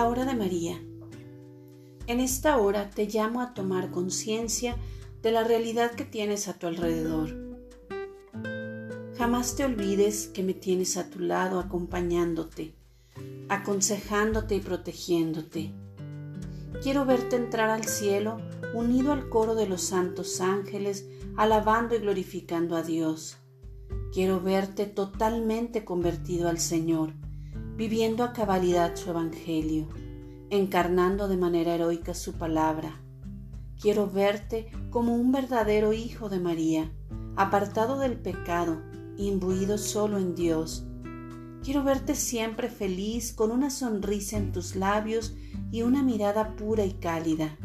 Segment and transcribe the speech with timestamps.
[0.00, 0.82] hora de María.
[2.06, 4.76] En esta hora te llamo a tomar conciencia
[5.22, 7.28] de la realidad que tienes a tu alrededor.
[9.18, 12.74] Jamás te olvides que me tienes a tu lado acompañándote,
[13.48, 15.72] aconsejándote y protegiéndote.
[16.82, 18.40] Quiero verte entrar al cielo
[18.74, 21.06] unido al coro de los santos ángeles,
[21.36, 23.36] alabando y glorificando a Dios.
[24.12, 27.12] Quiero verte totalmente convertido al Señor
[27.82, 29.88] viviendo a cabalidad su Evangelio,
[30.50, 33.02] encarnando de manera heroica su palabra.
[33.80, 36.92] Quiero verte como un verdadero hijo de María,
[37.34, 38.80] apartado del pecado,
[39.16, 40.86] imbuido solo en Dios.
[41.64, 45.34] Quiero verte siempre feliz, con una sonrisa en tus labios
[45.72, 47.58] y una mirada pura y cálida.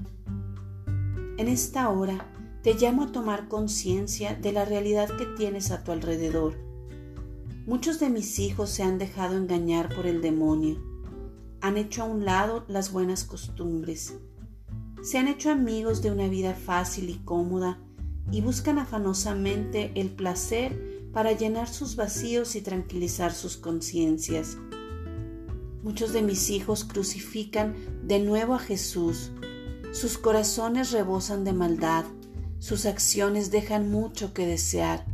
[1.37, 2.25] En esta hora
[2.63, 6.66] te llamo a tomar conciencia de la realidad que tienes a tu alrededor
[7.67, 10.81] Muchos de mis hijos se han dejado engañar por el demonio,
[11.59, 14.13] han hecho a un lado las buenas costumbres,
[15.01, 17.77] se han hecho amigos de una vida fácil y cómoda
[18.31, 24.57] y buscan afanosamente el placer para llenar sus vacíos y tranquilizar sus conciencias.
[25.83, 29.31] Muchos de mis hijos crucifican de nuevo a Jesús,
[29.91, 32.05] sus corazones rebosan de maldad,
[32.59, 35.05] sus acciones dejan mucho que desear,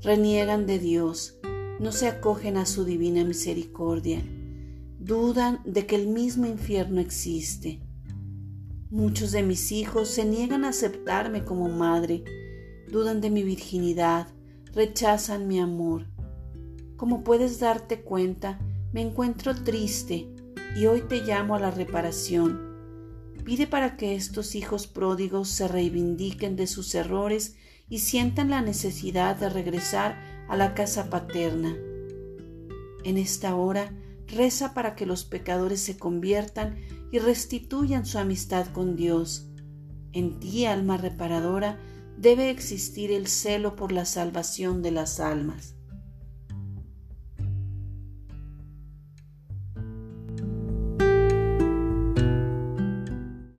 [0.00, 1.37] reniegan de Dios,
[1.78, 4.22] no se acogen a su divina misericordia,
[4.98, 7.80] dudan de que el mismo infierno existe.
[8.90, 12.24] Muchos de mis hijos se niegan a aceptarme como madre,
[12.90, 14.28] dudan de mi virginidad,
[14.72, 16.06] rechazan mi amor.
[16.96, 18.58] Como puedes darte cuenta,
[18.92, 20.34] me encuentro triste
[20.76, 22.66] y hoy te llamo a la reparación.
[23.44, 27.56] Pide para que estos hijos pródigos se reivindiquen de sus errores
[27.88, 31.76] y sientan la necesidad de regresar a la casa paterna.
[33.04, 33.94] En esta hora
[34.26, 36.76] reza para que los pecadores se conviertan
[37.10, 39.48] y restituyan su amistad con Dios.
[40.12, 41.78] En ti, alma reparadora,
[42.16, 45.77] debe existir el celo por la salvación de las almas.